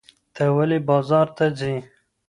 [0.35, 1.75] ته ولې بازار ته ځې؟